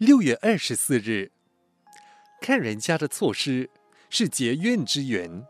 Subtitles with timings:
[0.00, 1.30] 六月二十四日，
[2.40, 3.68] 看人家的错失
[4.08, 5.46] 是结怨之源，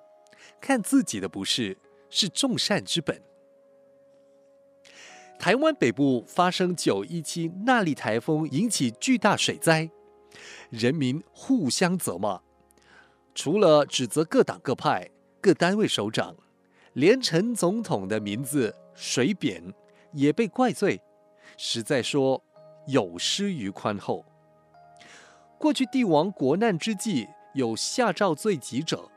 [0.61, 3.23] 看自己的不是是种善之本。
[5.39, 9.89] 台湾北部发生九一七纳莉台风，引起巨大水灾，
[10.69, 12.41] 人民互相责骂，
[13.37, 15.09] 除了指责各党各派、
[15.41, 16.37] 各单位首长，
[16.95, 19.73] 连陈总统的名字水扁
[20.13, 21.01] 也被怪罪，
[21.57, 22.43] 实在说
[22.89, 24.27] 有失于宽厚。
[25.61, 29.11] 过去帝王国难之际有下诏罪己者，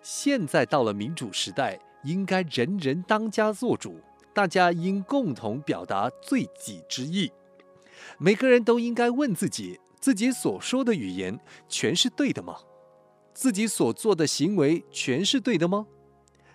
[0.00, 3.96] 现在到了民主时代，应该人人当家作主。
[4.32, 7.32] 大家应共同表达罪己之意，
[8.16, 12.58] 每个人都应该问自己：自己所说的语言全是对的吗？
[13.34, 15.88] 自己所做的行为全是对的吗？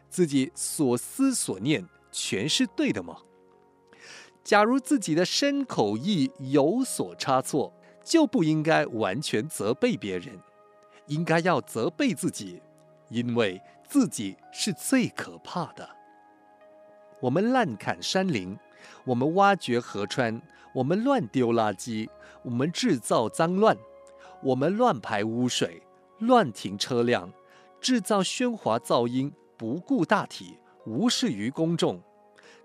[0.09, 3.17] 自己所思所念全是对的吗？
[4.41, 7.73] 假如自己的身口意有所差错，
[8.07, 10.39] 就不应该完全责备别人，
[11.07, 12.61] 应该要责备自己，
[13.09, 15.89] 因为自己是最可怕的。
[17.19, 18.58] 我们滥砍山林，
[19.03, 20.41] 我们挖掘河川，
[20.73, 22.08] 我们乱丢垃圾，
[22.44, 23.78] 我们制造脏乱，
[24.41, 25.83] 我们乱排污水，
[26.19, 27.33] 乱停车辆，
[27.81, 32.02] 制造喧哗噪音，不顾大体，无视于公众。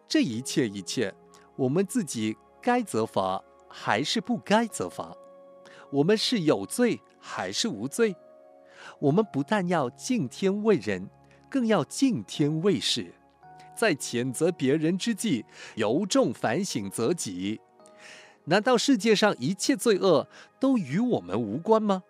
[0.07, 1.13] 这一切一切，
[1.57, 5.17] 我们自己该责罚还是不该责罚？
[5.93, 8.17] 我们是有罪还是无罪？
[8.99, 11.09] 我们不但要敬天畏人，
[11.51, 13.15] 更要敬天畏事。
[13.77, 15.45] 在谴责别人之际，
[15.77, 17.61] 由衷反省责己。
[18.45, 20.27] 难道世界上一切罪恶
[20.59, 22.03] 都与我们无关吗？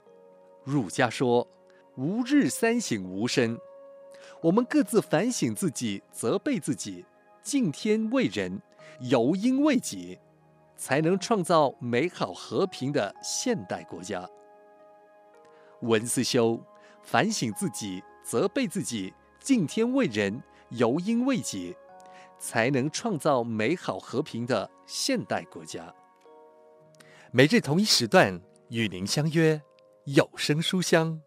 [0.65, 1.49] 儒家说
[1.97, 3.59] ：“吾日三省吾身。”
[4.43, 7.05] 我们各自反省自己，责备自己，
[7.43, 8.61] 敬天畏人，
[9.01, 10.19] 由因为己，
[10.85, 14.29] 才能创造美好和平的现代国家。
[15.83, 16.61] 文思修，
[17.05, 20.43] 反省自己，责备自己，敬天畏人。
[20.71, 21.77] 由因为己，
[22.37, 25.95] 才能创造美好和平的现代国家。
[27.31, 29.63] 每日同一时段与您相约
[30.07, 31.23] 有声书香。